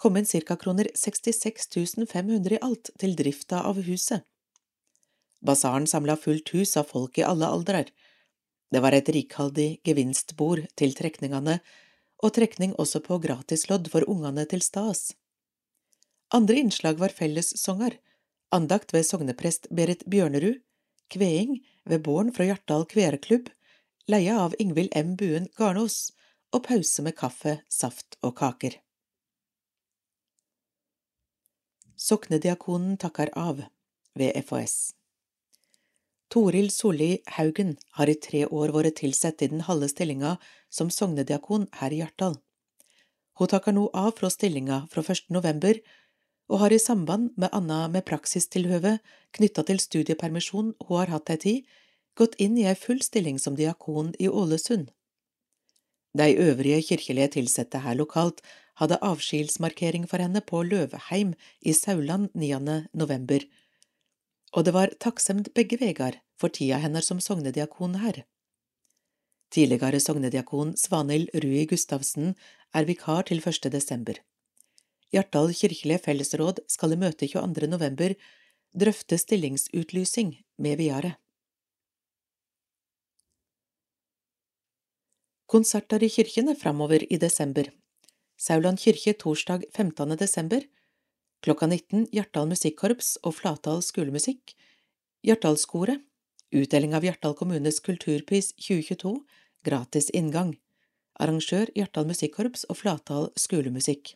kom 0.00 0.16
inn 0.18 0.26
ca. 0.26 0.56
kroner 0.58 0.88
66 0.96 1.94
500 2.10 2.56
i 2.56 2.62
alt 2.64 2.90
til 2.98 3.14
drifta 3.14 3.62
av 3.68 3.78
huset. 3.86 4.24
Basaren 5.46 5.86
samla 5.86 6.16
fullt 6.16 6.50
hus 6.56 6.76
av 6.76 6.90
folk 6.90 7.18
i 7.18 7.24
alle 7.24 7.46
aldrer. 7.46 7.92
Det 8.70 8.82
var 8.82 8.92
et 8.92 9.08
rikholdig 9.08 9.80
gevinstbord 9.86 10.66
til 10.76 10.94
trekningene, 10.94 11.60
og 12.20 12.34
trekning 12.36 12.74
også 12.74 13.00
på 13.04 13.18
gratislodd 13.22 13.88
for 13.92 14.04
ungene 14.10 14.44
til 14.50 14.62
stas. 14.62 15.14
Andre 16.34 16.60
innslag 16.60 16.98
var 16.98 17.14
fellessonger, 17.14 17.96
andakt 18.52 18.92
ved 18.94 19.06
sogneprest 19.06 19.70
Berit 19.70 20.04
Bjørnerud, 20.10 20.60
kveing 21.10 21.56
ved 21.90 22.04
båren 22.06 22.30
fra 22.34 22.46
Hjartdal 22.46 22.86
kvereklubb, 22.90 23.50
leia 24.10 24.38
av 24.40 24.54
Ingvild 24.58 24.94
M. 24.96 25.16
Buen 25.18 25.48
Garnås, 25.58 26.12
og 26.54 26.64
pause 26.66 27.02
med 27.06 27.16
kaffe, 27.18 27.60
saft 27.70 28.16
og 28.26 28.36
kaker. 28.40 28.78
Soknediakonen 32.00 32.96
takker 32.98 33.30
av 33.36 33.60
ved 34.18 34.34
FHS. 34.40 34.94
Toril 36.30 36.70
Solli 36.70 37.18
Haugen 37.36 37.74
har 37.98 38.10
i 38.10 38.14
tre 38.14 38.44
år 38.46 38.70
vært 38.74 39.00
tilsatt 39.02 39.42
i 39.42 39.50
den 39.50 39.64
halve 39.66 39.88
stillinga 39.90 40.36
som 40.70 40.90
sognediakon 40.94 41.66
her 41.80 41.90
i 41.90 41.98
Hjartdal. 42.00 42.38
Hun 43.38 43.50
takker 43.50 43.74
nå 43.74 43.88
av 43.96 44.12
fra 44.18 44.30
stillinga 44.30 44.84
fra 44.92 45.02
1. 45.02 45.26
november, 45.34 45.80
og 46.50 46.62
har 46.62 46.74
i 46.74 46.80
samband 46.82 47.34
med 47.38 47.50
anna 47.54 47.86
med 47.88 48.06
praksistilhøve 48.06 48.98
knytta 49.36 49.64
til 49.66 49.82
studiepermisjon 49.82 50.72
hun 50.86 50.96
har 50.98 51.12
hatt 51.14 51.30
ei 51.34 51.38
tid, 51.44 51.60
gått 52.20 52.36
inn 52.44 52.58
i 52.60 52.66
ei 52.68 52.76
full 52.78 53.00
stilling 53.04 53.38
som 53.42 53.56
diakon 53.56 54.14
i 54.18 54.28
Ålesund. 54.28 54.90
De 56.18 56.26
øvrige 56.44 56.82
kirkelige 56.82 57.28
tilsatte 57.36 57.80
her 57.84 57.96
lokalt 57.98 58.42
hadde 58.80 58.98
avskilsmarkering 59.04 60.06
for 60.10 60.22
henne 60.22 60.40
på 60.40 60.62
Løvheim 60.66 61.34
i 61.60 61.72
Sauland 61.76 62.30
9. 62.34 62.58
november, 62.92 63.44
og 64.52 64.66
det 64.66 64.74
var 64.74 64.96
takksemd 65.04 65.52
begge 65.54 65.78
vegar 65.78 66.18
for 66.40 66.50
tida 66.50 66.80
hennes 66.82 67.06
som 67.06 67.20
sognediakon 67.22 68.00
her. 68.02 68.24
Tidligere 69.54 70.00
sognediakon 70.00 70.74
Svanhild 70.78 71.30
Rui 71.44 71.64
Gustavsen 71.70 72.34
er 72.74 72.86
vikar 72.86 73.26
til 73.30 73.42
1. 73.42 73.70
desember. 73.72 74.18
Hjartdal 75.10 75.54
kirkelige 75.54 76.02
fellesråd 76.04 76.62
skal 76.70 76.94
i 76.94 77.00
møte 77.00 77.26
22. 77.26 77.66
november 77.70 78.14
drøfte 78.78 79.18
stillingsutlysing 79.18 80.36
med 80.58 80.78
videre. 80.78 81.16
Konserter 85.50 85.98
i 86.06 86.08
kirkene 86.08 86.52
framover 86.54 87.02
i 87.12 87.16
desember. 87.18 87.66
Sauland 88.38 88.78
kirke 88.78 89.16
torsdag 89.18 89.64
15. 89.74 90.12
desember. 90.16 90.62
Klokka 91.42 91.66
19 91.66 92.04
Hjartdal 92.14 92.46
musikkorps 92.52 93.16
og 93.26 93.34
Flatdal 93.34 93.80
skolemusikk. 93.82 94.52
Hjartdalskoret. 95.26 96.04
Utdeling 96.54 96.94
av 96.94 97.02
Hjartdal 97.02 97.34
kommunes 97.34 97.80
kulturpris 97.82 98.52
2022. 98.62 99.10
Gratis 99.66 100.06
inngang. 100.14 100.52
Arrangør 101.18 101.72
Hjartdal 101.74 102.06
musikkorps 102.06 102.62
og 102.70 102.78
Flatdal 102.78 103.26
skolemusikk. 103.34 104.12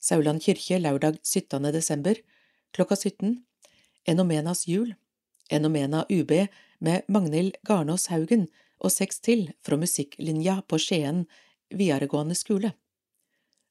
Sauland 0.00 0.40
kirke 0.40 0.78
lørdag 0.80 1.18
17. 1.20 1.68
desember. 1.76 2.16
Klokka 2.72 2.96
17. 2.96 3.42
Enomenas 4.08 4.64
jul. 4.72 4.94
Enomena 5.52 6.06
UB 6.08 6.32
med 6.80 7.04
Magnhild 7.12 7.60
Garnås 7.68 8.08
Haugen 8.08 8.48
og 8.78 8.92
seks 8.94 9.20
til 9.24 9.48
fra 9.64 9.78
musikklinja 9.80 10.60
på 10.68 10.78
Skien 10.82 11.24
videregående 11.74 12.36
skole. 12.38 12.72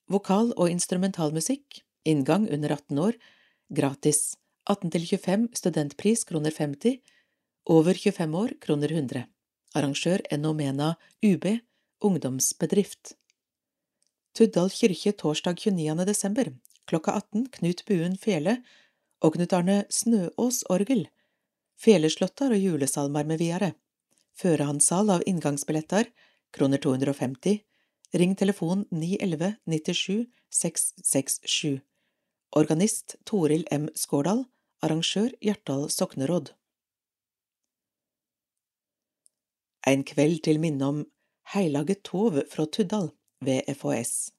Vokal- 0.07 0.53
og 0.55 0.69
instrumentalmusikk, 0.71 1.81
inngang 2.07 2.47
under 2.53 2.71
18 2.71 2.99
år, 2.99 3.17
gratis, 3.73 4.37
18 4.69 4.91
til 4.91 5.07
25 5.07 5.47
studentpris 5.55 6.23
kroner 6.27 6.51
50, 6.51 6.99
over 7.67 7.93
25 7.93 8.37
år 8.37 8.53
kroner 8.63 8.91
100. 8.91 9.25
Arrangør 9.75 10.23
Enomena 10.31 10.95
UB, 11.23 11.45
ungdomsbedrift. 12.01 13.15
Tuddal 14.35 14.69
kirke 14.69 15.11
torsdag 15.11 15.59
29. 15.65 16.05
desember, 16.05 16.53
klokka 16.87 17.17
18 17.17 17.49
Knut 17.57 17.83
Buen 17.87 18.15
Fele 18.17 18.61
og 19.21 19.35
Knut 19.35 19.53
Arne 19.53 19.83
Snøås 19.89 20.63
orgel, 20.69 21.07
Feleslåtter 21.77 22.55
og 22.55 22.63
julesalmer 22.63 23.27
med 23.27 23.41
videre 23.41 23.73
førehandssal 24.38 25.10
av 25.10 25.24
inngangsbilletter, 25.25 26.10
kroner 26.53 26.82
250, 26.84 27.60
ring 28.13 28.36
telefon 28.36 28.86
911 28.91 29.56
97 29.65 30.27
667, 30.50 31.79
organist 32.56 33.17
Toril 33.25 33.67
M. 33.72 33.89
Skårdal, 33.96 34.46
arrangør 34.84 35.34
Hjartdal 35.41 35.89
sokneråd. 35.91 36.53
En 39.88 40.03
kveld 40.03 40.44
til 40.46 40.60
minne 40.60 40.88
om 40.88 41.03
Heilage 41.53 41.96
Tov 42.03 42.41
fra 42.51 42.65
Tuddal 42.67 43.12
ved 43.44 43.63
FHS. 43.72 44.32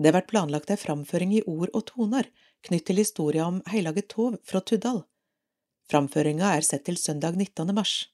Det 0.00 0.12
blir 0.12 0.26
planlagt 0.28 0.70
ei 0.72 0.80
framføring 0.80 1.32
i 1.36 1.42
ord 1.48 1.72
og 1.76 1.86
toner 1.88 2.28
knytt 2.66 2.86
til 2.88 3.00
historia 3.00 3.46
om 3.48 3.60
Heilage 3.72 4.04
Tov 4.08 4.36
fra 4.44 4.60
Tuddal. 4.60 5.02
Framføringa 5.90 6.52
er 6.56 6.64
sett 6.64 6.84
til 6.86 7.00
søndag 7.00 7.36
19. 7.36 7.74
mars 7.74 8.10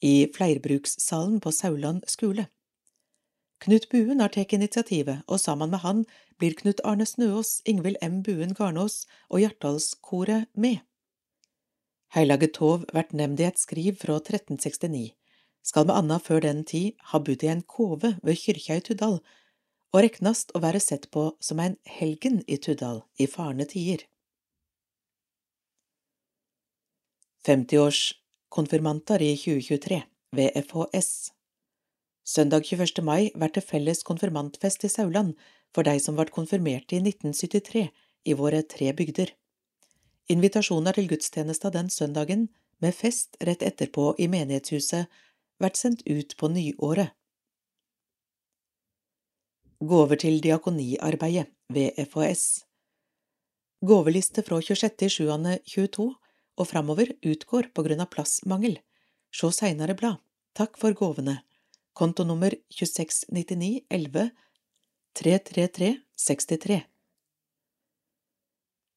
i 0.00 0.26
fleirbrukssalen 0.34 1.40
på 1.40 1.52
Sauland 1.52 2.04
skule. 2.08 2.46
Knut 3.60 3.88
Buen 3.92 4.20
har 4.20 4.32
tatt 4.32 4.54
initiativet, 4.56 5.20
og 5.28 5.40
sammen 5.40 5.70
med 5.70 5.82
han 5.84 6.04
blir 6.40 6.54
Knut 6.56 6.80
Arne 6.84 7.04
Snøås, 7.04 7.60
Ingvild 7.68 7.98
M. 8.00 8.22
Buen 8.24 8.54
Garnås 8.56 9.04
og 9.28 9.42
Hjartdalskoret 9.42 10.48
med. 10.56 10.80
Heilage 12.16 12.48
Tov 12.56 12.86
vert 12.94 13.12
nevnt 13.12 13.42
i 13.42 13.46
et 13.46 13.60
skriv 13.60 13.98
fra 14.00 14.16
1369, 14.16 15.12
skal 15.62 15.86
med 15.86 15.98
anna 15.98 16.16
før 16.18 16.40
den 16.46 16.64
tid 16.64 16.96
ha 17.12 17.20
bodd 17.20 17.44
i 17.44 17.52
en 17.52 17.60
kove 17.62 18.14
ved 18.24 18.40
kyrkja 18.40 18.80
i 18.80 18.86
Tuddal, 18.88 19.20
og 19.92 20.02
reknast 20.06 20.54
å 20.56 20.62
være 20.64 20.80
sett 20.80 21.10
på 21.12 21.26
som 21.44 21.60
en 21.60 21.76
helgen 21.98 22.40
i 22.48 22.56
Tuddal 22.56 23.04
i 23.20 23.28
farne 23.28 23.68
tider. 23.68 24.06
50-års 27.44 28.19
konfirmanter 28.50 29.22
i 29.22 29.34
2023 29.36 30.02
ved 30.36 30.50
FHS. 30.66 31.32
Søndag 32.26 32.66
21. 32.66 33.02
mai 33.02 33.30
blir 33.34 33.52
det 33.54 33.64
felles 33.64 34.02
konfirmantfest 34.06 34.84
i 34.84 34.90
Sauland 34.92 35.34
for 35.74 35.86
de 35.86 35.96
som 36.02 36.18
ble 36.18 36.28
konfirmert 36.34 36.92
i 36.92 37.00
1973 37.00 37.88
i 38.24 38.34
våre 38.34 38.62
tre 38.62 38.92
bygder. 38.92 39.32
Invitasjoner 40.30 40.94
til 40.94 41.08
gudstjenesta 41.10 41.70
den 41.74 41.90
søndagen, 41.90 42.48
med 42.80 42.94
fest 42.94 43.36
rett 43.44 43.62
etterpå 43.62 44.14
i 44.18 44.28
menighetshuset, 44.30 45.06
blir 45.60 45.74
sendt 45.76 46.06
ut 46.06 46.36
på 46.36 46.48
nyåret. 46.48 47.12
Gåver 49.80 50.20
til 50.20 50.40
diakoniarbeidet 50.44 51.46
ved 51.72 51.96
FHS 52.06 52.64
Gåveliste 53.80 54.42
fra 54.44 54.58
26.07.22 54.60 56.19
og 56.60 56.68
framover 56.68 57.14
utgår 57.24 57.70
på 57.74 57.84
grunn 57.86 58.02
av 58.04 58.10
plassmangel. 58.12 58.76
Se 59.32 59.50
seinare 59.54 59.96
blad. 59.96 60.20
Takk 60.54 60.76
for 60.80 60.94
gåvene. 60.96 61.40
Kontonummer 61.96 62.54
2699 62.76 63.80
11 63.90 64.30
333 65.18 65.90
63 66.16 66.80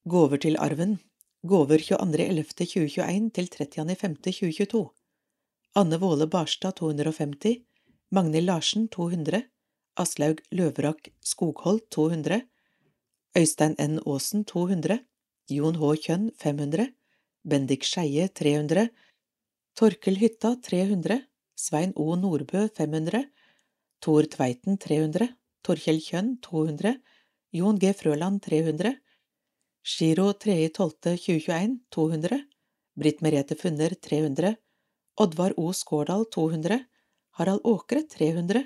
Gåver 0.06 0.42
til 0.44 0.58
arven 0.62 0.98
Gåver 1.48 1.82
22.11.2021 1.82 3.30
til 3.36 3.50
30.05.2022 3.56 4.84
Anne 5.82 6.00
Våle 6.00 6.28
Barstad 6.30 6.78
250 6.80 7.64
Magnhild 8.14 8.48
Larsen 8.48 8.88
200 8.94 9.42
Aslaug 9.98 10.44
Løverak 10.52 11.10
Skogholt 11.20 11.90
200 11.92 12.42
Øystein 13.38 13.76
N. 13.80 14.00
Aasen 14.06 14.46
200 14.46 15.00
Jon 15.50 15.82
H. 15.82 15.96
Kjønn 16.06 16.30
500 16.38 16.92
Bendik 17.44 17.84
Skeie 17.84 18.30
300, 18.30 18.90
Torkel 19.76 20.16
Hytta 20.16 20.56
300, 20.62 21.20
Svein 21.56 21.92
O. 21.96 22.16
Nordbø 22.16 22.70
500, 22.70 23.26
Tor 24.00 24.24
Tveiten 24.32 24.78
300, 24.78 25.28
Torkjell 25.62 26.00
Kjønn 26.00 26.38
200, 26.42 26.94
Jon 27.52 27.80
G. 27.80 27.92
Frøland 27.94 28.40
300, 28.46 28.94
Giro 29.84 30.30
3.12.2021 30.46 31.76
200, 31.92 32.40
Britt 32.96 33.20
Merete 33.22 33.60
Funner 33.60 33.92
300, 33.92 34.56
Oddvar 35.20 35.52
O. 35.58 35.74
Skårdal 35.76 36.24
200, 36.32 36.80
Harald 37.40 37.68
Åkre 37.68 38.06
300, 38.08 38.64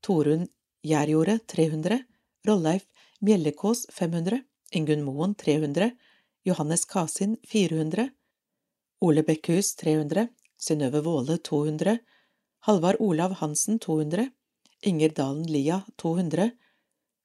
Torunn 0.00 0.46
Gjærjordet 0.86 1.42
300, 1.50 1.98
Rolleif 2.46 2.86
Mjellekås 3.18 3.88
500, 3.90 4.44
Ingunn 4.78 5.02
Moen 5.02 5.34
300, 5.34 5.90
Johannes 6.44 6.84
Kasin 6.84 7.36
400, 7.48 8.10
Ole 9.00 9.22
Bekkhus 9.22 9.76
300, 9.76 10.28
Synnøve 10.58 11.02
Våle 11.04 11.38
200, 11.38 11.98
Halvard 12.66 12.96
Olav 12.98 13.32
Hansen 13.32 13.78
200, 13.78 14.30
Inger 14.82 15.08
Dalen 15.08 15.46
Lia 15.46 15.82
200, 15.96 16.50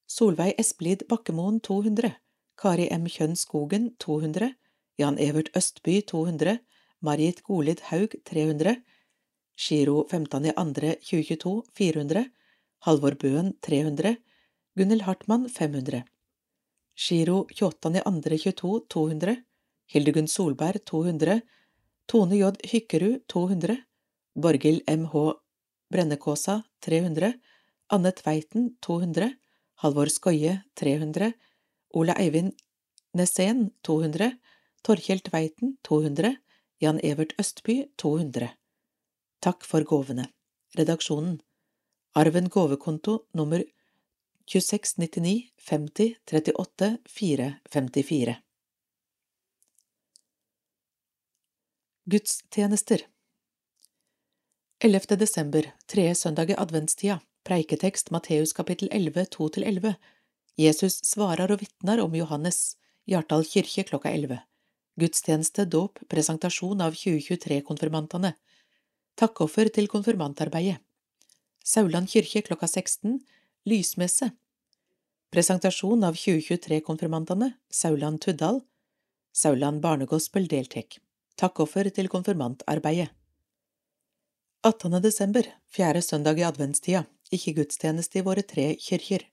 Solveig 0.08 0.54
Esplid 0.58 1.08
Bakkemoen 1.10 1.60
200, 1.60 2.12
Kari 2.58 2.88
M. 2.92 3.06
Kjønn 3.06 3.36
Skogen 3.36 3.96
200, 4.00 4.52
Jan 4.98 5.18
Evert 5.18 5.50
Østby 5.58 6.02
200, 6.02 6.60
Marit 7.02 7.42
Golid 7.44 7.82
Haug 7.90 8.14
300, 8.26 8.76
Giro 9.58 10.08
15.2.2022 10.12 11.62
400, 11.74 12.26
Halvor 12.86 13.18
Bøen 13.18 13.54
300, 13.66 14.16
Gunhild 14.78 15.02
Hartmann 15.10 15.50
500. 15.50 16.04
Giro 16.98 17.46
28.2.22 17.54 18.88
200, 18.90 19.36
Hildegunn 19.94 20.28
Solberg 20.28 20.82
200, 20.84 21.42
Tone 22.08 22.38
J. 22.38 22.52
Hykkerud 22.72 23.22
200, 23.28 23.78
Borghild 24.34 24.82
M.H. 24.88 25.34
Brennekåsa 25.94 26.64
300, 26.82 27.34
Anne 27.90 28.12
Tveiten 28.12 28.72
200, 28.82 29.30
Halvor 29.84 30.10
Skoie 30.10 30.64
300, 30.74 31.34
Ole 31.94 32.16
Eivind 32.18 32.54
Nessén 33.14 33.72
200, 33.84 34.32
Torkjell 34.82 35.22
Tveiten 35.22 35.78
200, 35.84 36.36
Jan 36.82 37.00
Evert 37.04 37.34
Østby 37.40 37.92
200. 37.98 38.50
Takk 39.40 39.64
for 39.64 39.86
gåvene. 39.86 40.28
Redaksjonen. 40.78 41.40
Arven 42.18 42.50
gåvekonto 42.50 43.28
nummer 43.34 43.64
2699 44.48 45.50
50 45.58 46.16
38 46.26 46.98
454 47.06 48.36
Gudstjenester. 52.06 53.02
11. 54.80 55.16
desember, 55.16 55.72
tredje 55.86 56.16
søndag 56.16 56.50
i 56.50 56.56
adventstida, 56.56 57.20
preiketekst 57.44 58.12
Matteus 58.12 58.54
kapittel 58.54 58.88
11, 58.92 59.26
2–11 59.36 59.94
Jesus 60.56 61.02
svarer 61.04 61.52
og 61.52 61.60
vitner 61.60 62.00
om 62.00 62.16
Johannes, 62.16 62.78
Hjartdal 63.04 63.44
kirke 63.44 63.84
klokka 63.84 64.16
11 64.16 64.40
Gudstjeneste, 64.96 65.66
dåp, 65.66 66.00
presentasjon 66.08 66.88
av 66.88 66.96
2023-konfirmantene 66.96 68.38
Takkoffer 69.20 69.68
til 69.76 69.92
konfirmantarbeidet 69.92 70.80
Sauland 71.68 72.08
kirke 72.08 72.48
klokka 72.48 72.72
16 72.72 73.20
Lysmesse 73.68 74.30
Presentasjon 75.30 76.04
av 76.08 76.16
2023-konfirmantene 76.16 77.50
Sauland 77.70 78.22
Tuddal 78.24 78.62
Sauland 79.36 79.82
barnegospel 79.84 80.48
deltek 80.48 80.96
Takkoffer 81.36 81.90
til 81.92 82.08
konfirmantarbeidet 82.08 83.10
18. 84.64 85.02
desember, 85.04 85.44
fjerde 85.68 86.02
søndag 86.02 86.40
i 86.40 86.48
adventstida, 86.48 87.04
ikke 87.32 87.58
gudstjeneste 87.60 88.22
i 88.22 88.26
våre 88.30 88.46
tre 88.54 88.70
kirker. 88.80 89.28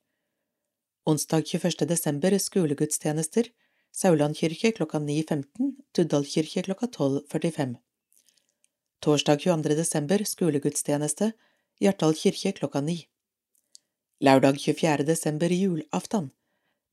Onsdag 1.07 1.47
21. 1.55 1.87
desember 1.95 2.35
skolegudstjenester, 2.39 3.53
Sauland 3.95 4.35
kirke 4.43 4.75
klokka 4.75 4.99
9.15, 4.99 5.73
Tuddal 5.95 6.27
kirke 6.27 6.67
klokka 6.67 6.91
12.45. 6.91 7.79
Torsdag 8.99 9.47
22. 9.47 9.79
desember 9.79 10.27
skolegudstjeneste, 10.27 11.33
Hjartdal 11.79 12.19
kirke 12.19 12.59
klokka 12.59 12.83
9. 12.83 13.14
Lørdag 14.23 14.61
24. 14.61 15.03
desember 15.07 15.51
julaftan. 15.51 16.29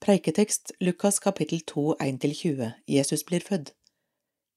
Preiketekst 0.01 0.71
Lukas 0.81 1.19
kapittel 1.19 1.61
2 1.61 1.95
1–20 2.01 2.71
Jesus 2.87 3.23
blir 3.23 3.45
født. 3.45 3.75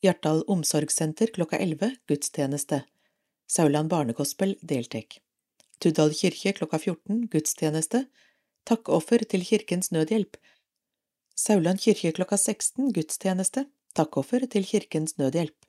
Hjartdal 0.00 0.40
omsorgssenter 0.48 1.28
klokka 1.36 1.60
11 1.60 1.90
gudstjeneste. 2.08 2.80
Sauland 3.46 3.92
barnegospel 3.92 4.56
deltek. 4.62 5.20
Tuddal 5.78 6.16
kirke 6.16 6.54
klokka 6.56 6.80
14 6.80 7.28
gudstjeneste. 7.28 8.06
Takkoffer 8.64 9.28
til 9.28 9.44
Kirkens 9.44 9.92
Nødhjelp. 9.92 10.40
Sauland 11.36 11.84
kirke 11.84 12.16
klokka 12.16 12.40
16 12.40 12.94
gudstjeneste. 12.96 13.68
Takkoffer 13.94 14.48
til 14.48 14.64
Kirkens 14.64 15.18
Nødhjelp. 15.18 15.66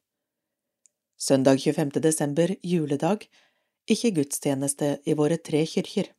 Søndag 1.17 1.60
25. 1.60 1.99
desember 1.99 2.55
juledag. 2.63 3.27
Ikke 3.86 4.15
gudstjeneste 4.15 4.99
i 5.05 5.13
våre 5.13 5.38
tre 5.38 5.65
kirker. 5.65 6.15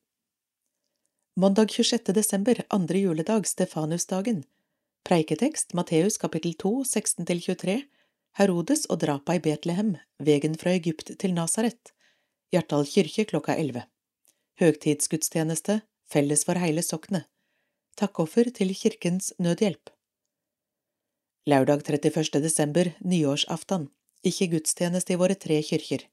Mandag 1.38 1.70
26. 1.70 2.14
desember, 2.14 2.62
andre 2.68 2.98
juledag, 2.98 3.46
Stefanusdagen. 3.46 4.44
Preiketekst 5.04 5.74
Matteus 5.74 6.16
kapittel 6.18 6.54
2, 6.54 6.70
16–23 6.84 7.74
Herodes 8.38 8.86
og 8.88 9.02
drapa 9.02 9.36
i 9.36 9.42
Betlehem, 9.44 9.90
vegen 10.16 10.56
fra 10.56 10.72
Egypt 10.72 11.12
til 11.20 11.34
Nasaret, 11.36 11.92
Hjartdal 12.56 12.88
kirke 12.88 13.26
klokka 13.28 13.52
elleve. 13.52 13.84
Høgtidsgudstjeneste, 14.62 15.82
felles 16.08 16.46
for 16.48 16.56
heile 16.56 16.80
soknet. 16.80 17.28
Takkoffer 18.00 18.48
til 18.48 18.72
Kirkens 18.72 19.34
Nødhjelp. 19.36 19.92
Lørdag 21.44 21.84
31. 21.84 22.40
desember, 22.48 22.94
nyårsaftan, 23.04 23.90
ikke 24.24 24.54
gudstjeneste 24.56 25.12
i 25.12 25.20
våre 25.20 25.36
tre 25.36 25.60
kirker. 25.60 26.08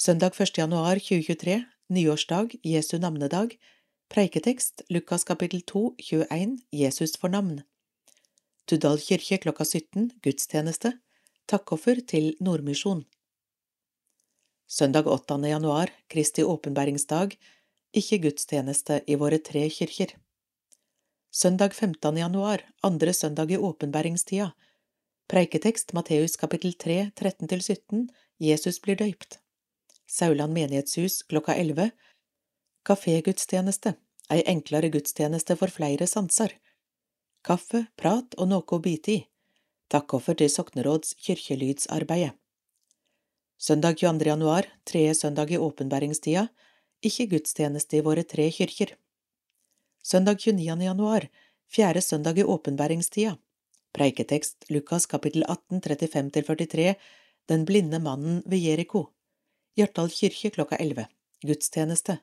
Søndag 0.00 0.40
1. 0.40 0.56
januar 0.56 1.04
2023, 1.04 1.66
nyårsdag, 1.92 2.62
Jesu 2.64 2.96
navnedag, 2.96 3.58
preiketekst, 4.08 4.82
Lukas 4.88 5.24
kapittel 5.24 5.62
2, 5.62 5.94
21, 5.98 6.58
Jesus 6.72 7.16
for 7.16 7.28
navn. 7.28 7.62
Tudal 8.66 8.98
kirke 9.02 9.38
klokka 9.42 9.64
17, 9.64 10.10
gudstjeneste, 10.22 10.92
Takkoffer 11.46 12.00
til 12.02 12.32
Nordmisjon 12.42 13.04
Søndag 14.66 15.06
8. 15.06 15.36
januar, 15.46 15.92
Kristi 16.10 16.42
åpenbæringsdag, 16.42 17.36
ikke 17.94 18.18
gudstjeneste 18.24 19.00
i 19.06 19.14
våre 19.14 19.38
tre 19.38 19.68
kirker. 19.70 20.16
Søndag 21.30 21.74
15. 21.74 22.16
januar, 22.18 22.64
andre 22.82 23.12
søndag 23.14 23.50
i 23.50 23.58
åpenbæringstida, 23.58 24.50
preiketekst 25.30 25.94
Matteus 25.94 26.34
kapittel 26.36 26.74
3, 26.74 27.12
13–17, 27.14 28.08
Jesus 28.42 28.80
blir 28.82 28.98
døypt. 28.98 29.38
Sauland 30.06 30.54
menighetshus 30.54 31.22
klokka 31.22 31.54
11, 31.54 31.90
kafégudstjeneste, 32.86 33.94
ei 34.30 34.42
enklere 34.46 34.90
gudstjeneste 34.94 35.56
for 35.58 35.72
flere 35.72 36.06
sanser. 36.06 36.54
Kaffe, 37.46 37.86
prat 37.98 38.34
og 38.38 38.50
noe 38.50 38.66
å 38.66 38.82
bite 38.82 39.12
i 39.12 39.24
takkoffer 39.92 40.34
til 40.38 40.50
Sokneråds 40.50 41.14
kirkelydsarbeidet. 41.22 42.34
Søndag 43.58 43.96
22. 43.96 44.26
januar, 44.26 44.66
tredje 44.84 45.14
søndag 45.14 45.50
i 45.50 45.58
åpenbæringstida, 45.58 46.48
ikke 47.06 47.28
gudstjeneste 47.30 47.96
i 47.96 48.02
våre 48.04 48.24
tre 48.28 48.50
kirker. 48.52 48.92
Søndag 50.04 50.42
29. 50.42 50.76
januar, 50.84 51.28
fjerde 51.72 52.02
søndag 52.04 52.38
i 52.38 52.44
åpenbæringstida, 52.44 53.36
preiketekst 53.96 54.68
Lukas 54.70 55.06
kapittel 55.06 55.46
18, 55.48 55.80
35–43, 55.80 56.94
Den 57.48 57.64
blinde 57.64 57.98
mannen 58.02 58.42
ved 58.46 58.58
Jeriko, 58.58 59.06
Hjartdal 59.76 60.10
kirke 60.10 60.50
klokka 60.50 60.76
11, 60.76 61.06
gudstjeneste, 61.46 62.18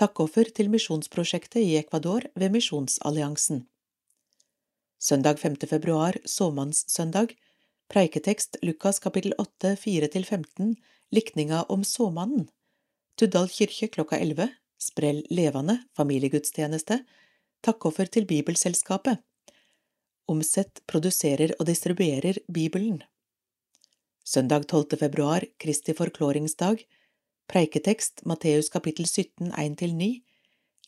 takkoffer 0.00 0.48
til 0.54 0.70
misjonsprosjektet 0.72 1.62
i 1.62 1.76
Ecuador 1.78 2.26
ved 2.34 2.54
Misjonsalliansen. 2.54 3.64
Søndag 4.98 5.38
5. 5.38 5.56
februar, 5.70 6.16
såmannssøndag, 6.24 7.34
preiketekst 7.92 8.58
Lukas 8.62 8.98
kapittel 8.98 9.34
8, 9.38 9.76
4–15, 9.84 10.74
likninga 11.14 11.62
om 11.68 11.84
såmannen, 11.84 12.48
Tuddal 13.14 13.46
kirke 13.46 13.86
klokka 13.94 14.18
11, 14.18 14.48
sprell 14.82 15.20
levende, 15.30 15.76
familiegudstjeneste, 15.94 17.04
takkoffer 17.62 18.10
til 18.10 18.26
Bibelselskapet, 18.26 19.22
Omsett 20.26 20.80
produserer 20.88 21.52
og 21.60 21.66
distribuerer 21.68 22.38
Bibelen. 22.48 23.02
Søndag 24.24 24.64
12. 24.66 24.96
februar, 24.98 25.44
Kristi 25.60 25.92
forklåringsdag, 25.92 26.80
preiketekst 27.50 28.24
Matteus 28.24 28.70
kapittel 28.72 29.06
17, 29.06 29.52
1–9, 29.52 30.22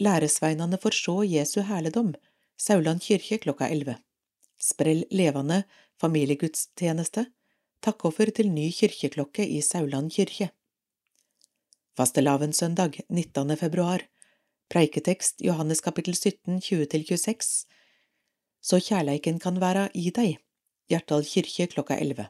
Læresveinane 0.01 0.79
får 0.81 0.99
sjå 1.03 1.21
Jesu 1.25 1.63
herligdom, 1.69 2.15
Sauland 2.57 3.01
kirke 3.05 3.39
klokka 3.39 3.69
11 3.69 3.97
sprell 4.61 5.05
levende 5.11 5.63
familiegudstjeneste, 6.01 7.27
takkoffer 7.85 8.33
til 8.35 8.51
ny 8.53 8.69
kirkeklokke 8.75 9.47
i 9.47 9.61
Sauland 9.65 10.11
kirke. 10.13 10.51
Fastelavnssøndag 11.97 13.01
19. 13.09 13.57
februar. 13.57 14.05
Preiketekst 14.69 15.41
Johannes 15.47 15.81
kapittel 15.81 16.17
17, 16.17 16.59
20–26 16.59 17.67
Så 18.61 18.81
kjærleiken 18.83 19.39
kan 19.39 19.61
være 19.63 19.89
i 19.95 20.11
deg, 20.11 20.41
Hjartdal 20.91 21.25
kirke 21.25 21.69
klokka 21.71 21.97
11. 22.01 22.27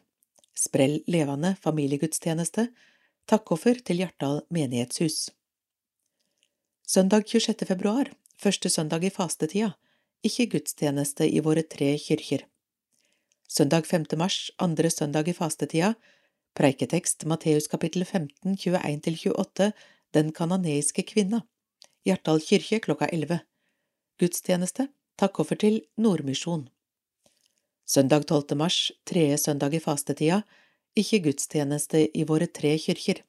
Sprell 0.57 1.01
levende 1.09 1.57
familiegudstjeneste, 1.63 2.69
takkoffer 3.27 3.81
til 3.83 3.99
Hjartdal 3.99 4.45
menighetshus. 4.55 5.31
Søndag 6.87 7.27
26. 7.27 7.67
februar, 7.67 8.13
første 8.39 8.71
søndag 8.71 9.03
i 9.03 9.11
fastetida, 9.11 9.73
ikke 10.23 10.47
gudstjeneste 10.53 11.27
i 11.27 11.43
våre 11.43 11.65
tre 11.67 11.97
kyrkjer. 11.99 12.45
Søndag 13.51 13.87
5. 13.91 14.07
mars, 14.19 14.51
andre 14.63 14.91
søndag 14.91 15.27
i 15.29 15.35
fastetida, 15.35 15.95
preiketekst 16.55 17.27
Matteus 17.27 17.67
kapittel 17.67 18.05
15, 18.05 18.55
21–28, 18.55 19.73
Den 20.15 20.31
kanoneiske 20.33 21.03
kvinna, 21.03 21.43
Hjartdal 22.07 22.39
kirke 22.41 22.79
klokka 22.79 23.09
11. 23.11 23.41
Gudstjeneste, 24.23 24.87
takkoffer 25.19 25.59
til 25.59 25.81
Nordmisjon. 25.99 26.69
Søndag 27.87 28.29
12. 28.31 28.55
mars, 28.57 28.93
tredje 29.05 29.39
søndag 29.39 29.75
i 29.75 29.83
fastetida, 29.83 30.45
ikke 30.97 31.21
gudstjeneste 31.29 32.07
i 32.17 32.25
våre 32.29 32.49
tre 32.49 32.73
kyrkjer. 32.81 33.23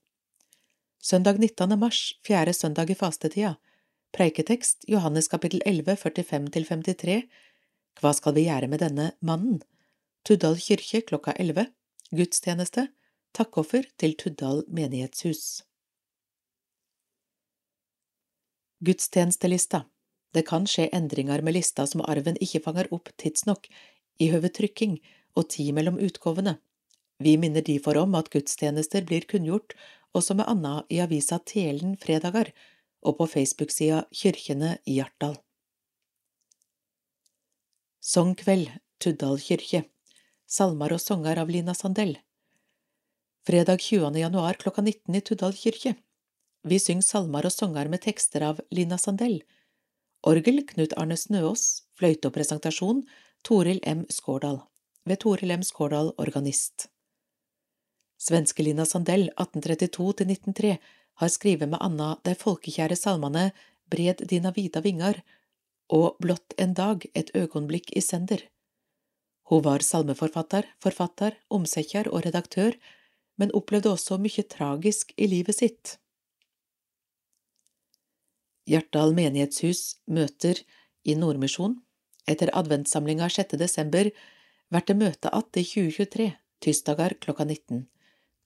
Søndag 1.04 1.40
19. 1.40 1.76
mars, 1.80 2.16
fjerde 2.26 2.54
søndag 2.56 2.90
i 2.92 2.96
fastetida, 2.98 3.56
preiketekst 4.16 4.88
Johannes 4.88 5.28
kapittel 5.28 5.62
11, 5.66 5.98
45–53 6.02 7.18
Hva 8.02 8.14
skal 8.16 8.36
vi 8.38 8.48
gjøre 8.48 8.70
med 8.72 8.82
denne 8.82 9.12
mannen? 9.20 9.60
Tuddal 10.28 10.58
kirke 10.60 11.04
klokka 11.08 11.36
11 11.40 11.68
Gudstjeneste 12.16 12.88
Takkoffer 13.36 13.86
til 14.00 14.16
Tuddal 14.20 14.64
menighetshus 14.68 15.62
Gudstjenestelista 18.84 19.84
Det 20.36 20.46
kan 20.48 20.68
skje 20.68 20.88
endringer 20.96 21.44
med 21.44 21.60
lista 21.60 21.86
som 21.88 22.04
arven 22.08 22.40
ikke 22.44 22.64
fanger 22.66 22.90
opp 22.96 23.12
tidsnok 23.22 23.70
i 24.24 24.32
høve 24.34 24.50
trykking 24.50 24.98
og 25.38 25.52
tid 25.54 25.76
mellom 25.78 26.00
utgavene. 26.02 26.56
Vi 27.20 27.38
minner 27.38 27.62
derfor 27.66 27.98
om 27.98 28.16
at 28.16 28.30
gudstjenester 28.30 29.06
blir 29.06 29.26
kunngjort 29.30 29.74
også 30.18 30.36
med 30.38 30.46
Anna 30.48 30.84
i 30.90 31.00
avisa 31.02 31.40
Telen 31.40 31.96
fredager 32.02 32.52
og 33.02 33.18
på 33.18 33.28
Facebook-sida 33.32 34.04
Kyrkjene 34.14 34.78
i 34.86 35.00
Hjartdal. 35.00 35.38
Songkveld, 38.02 38.70
Tuddal 39.02 39.38
kirke, 39.42 39.84
salmer 40.48 40.94
og 40.96 41.02
sanger 41.02 41.42
av 41.42 41.50
Lina 41.52 41.74
Sandell. 41.78 42.16
Fredag 43.48 43.82
20. 43.84 44.16
januar 44.18 44.58
klokka 44.62 44.82
19 44.82 45.18
i 45.18 45.22
Tuddal 45.22 45.56
kirke. 45.58 45.96
Vi 46.68 46.80
synger 46.80 47.06
salmer 47.06 47.48
og 47.48 47.54
sanger 47.54 47.90
med 47.92 48.02
tekster 48.06 48.46
av 48.48 48.62
Lina 48.72 48.98
Sandell. 48.98 49.42
Orgel 50.28 50.64
Knut 50.68 50.96
Arne 50.98 51.18
Snøås, 51.18 51.84
fløyte 51.98 52.30
og 52.30 52.36
presentasjon 52.38 53.04
Toril 53.46 53.80
M. 53.84 54.06
Skårdal, 54.12 54.62
ved 55.06 55.22
Toril 55.24 55.54
M. 55.56 55.64
Skårdal, 55.64 56.14
organist. 56.18 56.90
Svenskelina 58.18 58.86
Sandell 58.86 59.30
1832–1903 59.38 60.78
har 61.22 61.30
skrevet 61.30 61.70
med 61.70 61.82
Anna 61.82 62.16
de 62.26 62.34
folkekjære 62.36 62.98
salmene 62.98 63.52
Bred 63.90 64.26
dina 64.30 64.52
vida 64.52 64.82
vingar 64.82 65.22
og 65.94 66.18
Blott 66.20 66.54
en 66.58 66.74
dag, 66.74 67.06
et 67.16 67.30
øyeblikk 67.36 67.94
i 67.96 68.02
sender. 68.02 68.42
Hun 69.48 69.64
var 69.64 69.80
salmeforfatter, 69.80 70.66
forfatter, 70.84 71.38
omsekker 71.50 72.10
og 72.12 72.26
redaktør, 72.26 72.76
men 73.38 73.54
opplevde 73.56 73.94
også 73.94 74.18
mye 74.20 74.44
tragisk 74.44 75.14
i 75.16 75.30
livet 75.32 75.56
sitt. 75.56 75.96
Hjartdal 78.68 79.14
menighetshus 79.16 80.02
møter 80.12 80.60
i 81.08 81.16
Nordmisjon. 81.16 81.78
Etter 82.28 82.52
adventssamlinga 82.52 83.30
6. 83.32 83.56
desember 83.56 84.10
blir 84.68 84.86
det 84.88 84.98
møte 85.00 85.30
att 85.30 85.58
i 85.58 85.64
2023, 85.64 86.32
tirsdager 86.60 87.14
klokka 87.22 87.46
19. 87.46 87.88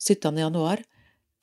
17. 0.01 0.37
januar, 0.37 0.81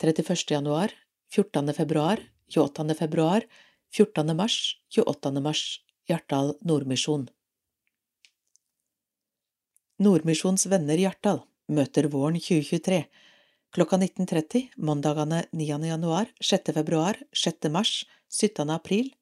31. 0.03 0.51
januar, 0.51 0.90
14. 1.31 1.73
februar, 1.73 2.18
28. 2.49 2.94
februar, 2.94 3.44
14. 3.90 4.35
mars, 4.35 4.77
28. 4.90 5.40
mars, 5.40 5.81
Hjartdal 6.09 6.57
Nordmisjon. 6.66 7.29
Nordmisjons 10.03 10.66
venner 10.66 10.99
Hjartdal 10.99 11.44
møter 11.71 12.11
våren 12.11 12.40
2023 12.42 13.05
klokka 13.71 14.01
19.30 14.03 14.75
mandagene 14.90 15.44
9. 15.53 15.79
januar, 15.92 16.27
6. 16.42 16.75
februar, 16.75 17.23
6. 17.31 17.71
mars, 17.71 17.94
17. 18.27 18.75
april, 18.75 19.14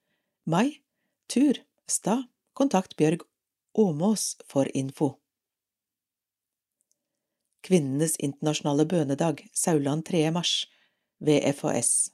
mai, 0.48 0.80
tur, 1.28 1.60
stad, 1.84 2.24
kontakt 2.56 2.96
Bjørg 2.96 3.28
Åmås 3.76 4.38
for 4.48 4.64
info. 4.72 5.18
Kvinnenes 7.66 8.14
internasjonale 8.22 8.86
bønedag, 8.86 9.42
Sauland 9.52 10.06
3. 10.06 10.30
mars, 10.30 10.66
ved 11.18 11.42
FHS. 11.56 12.10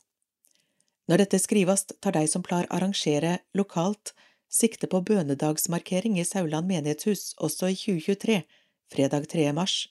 Når 1.10 1.24
dette 1.24 1.40
skrives, 1.42 1.84
tar 2.00 2.14
de 2.16 2.22
som 2.30 2.44
plar 2.46 2.68
arrangere 2.70 3.38
lokalt 3.58 4.14
sikte 4.52 4.88
på 4.88 5.02
bønedagsmarkering 5.04 6.18
i 6.20 6.24
Sauland 6.24 6.68
menighetshus 6.70 7.32
også 7.36 7.72
i 7.72 7.76
2023, 7.76 8.42
fredag 8.92 9.28
3. 9.32 9.48
mars, 9.56 9.88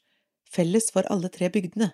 felles 0.50 0.89
for 0.93 1.06
alle 1.13 1.30
tre 1.30 1.50
bygdene. 1.54 1.91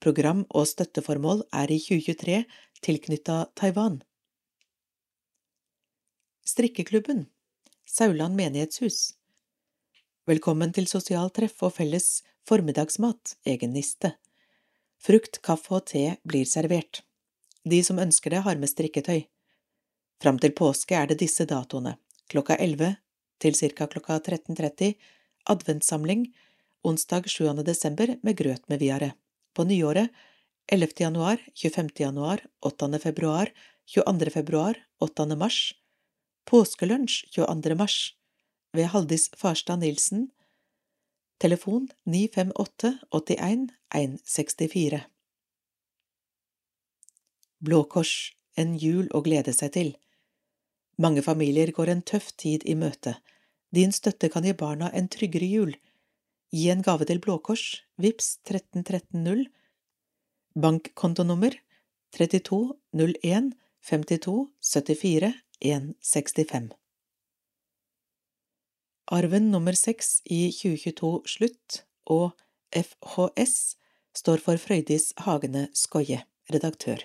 Program 0.00 0.44
og 0.50 0.68
støtteformål 0.70 1.42
er 1.52 1.72
i 1.74 1.80
2023 1.82 2.44
tilknytta 2.86 3.38
Taiwan. 3.58 4.00
Strikkeklubben 6.46 7.26
Sauland 7.84 8.38
menighetshus 8.38 9.18
Velkommen 10.28 10.72
til 10.76 10.86
sosialt 10.86 11.34
treff 11.36 11.64
og 11.66 11.74
felles 11.80 12.20
formiddagsmat, 12.48 13.36
egen 13.44 13.74
niste. 13.76 14.14
Frukt, 14.98 15.42
kaffe 15.44 15.74
og 15.76 15.84
te 15.92 16.04
blir 16.24 16.48
servert. 16.48 17.02
De 17.68 17.82
som 17.84 18.00
ønsker 18.00 18.32
det, 18.32 18.44
har 18.46 18.56
med 18.56 18.70
strikketøy. 18.70 19.26
Fram 20.22 20.38
til 20.42 20.54
påske 20.56 20.96
er 20.96 21.10
det 21.10 21.20
disse 21.20 21.44
datoene, 21.46 21.98
klokka 22.32 22.56
11 22.56 22.96
til 23.38 23.54
ca. 23.54 23.86
klokka 23.86 24.18
13.30, 24.18 24.94
adventssamling, 25.52 26.24
onsdag 26.82 27.28
7. 27.30 27.62
desember 27.66 28.16
med 28.22 28.38
grøt 28.40 28.64
med 28.68 28.80
viare. 28.82 29.12
På 29.54 29.64
nyåret 29.64 30.10
11. 30.72 30.88
januar, 30.98 31.38
25. 31.54 31.92
januar, 31.98 32.42
8. 32.60 32.98
februar, 32.98 33.52
22. 33.86 34.30
februar, 34.30 34.80
8. 35.00 35.36
mars, 35.36 35.74
påskelunsj 36.48 37.28
22. 37.36 37.76
mars, 37.78 38.14
ved 38.74 38.90
Haldis 38.92 39.30
Farstad 39.36 39.80
Nilsen, 39.80 40.28
telefon 41.38 41.88
958 42.04 42.98
81 43.10 43.68
164. 43.94 45.00
Blå 47.58 47.84
Kors, 47.84 48.32
en 48.54 48.76
jul 48.78 49.08
å 49.14 49.22
glede 49.26 49.54
seg 49.54 49.72
til. 49.74 49.90
Mange 50.98 51.22
familier 51.22 51.70
går 51.74 51.92
en 51.92 52.02
tøff 52.02 52.32
tid 52.42 52.66
i 52.66 52.74
møte. 52.78 53.16
Din 53.74 53.92
støtte 53.94 54.30
kan 54.32 54.46
gi 54.46 54.54
barna 54.54 54.90
en 54.94 55.08
tryggere 55.10 55.46
jul. 55.46 55.76
Gi 56.54 56.68
en 56.72 56.82
gave 56.82 57.06
til 57.06 57.20
Blå 57.22 57.38
Kors, 57.44 57.82
VIPS 58.00 58.38
13130, 58.48 59.46
bankkontonummer 60.58 61.58
32 62.16 62.60
01 62.96 63.52
52 63.84 64.36
74 64.64 65.32
165. 65.60 66.72
Arven 69.08 69.50
nummer 69.50 69.72
seks 69.72 70.18
i 70.28 70.50
2022 70.52 71.10
slutt, 71.32 71.82
og 72.12 72.34
FHS 72.76 73.78
står 74.16 74.42
for 74.44 74.60
Frøydis 74.60 75.14
Hagene 75.24 75.68
Skoie, 75.72 76.20
redaktør. 76.52 77.00